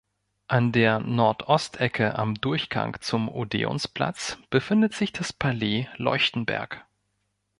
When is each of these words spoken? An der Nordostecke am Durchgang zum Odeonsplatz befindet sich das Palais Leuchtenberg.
An 0.47 0.71
der 0.71 0.97
Nordostecke 0.99 2.17
am 2.17 2.33
Durchgang 2.33 2.97
zum 3.01 3.29
Odeonsplatz 3.29 4.39
befindet 4.49 4.95
sich 4.95 5.13
das 5.13 5.31
Palais 5.31 5.89
Leuchtenberg. 5.97 6.83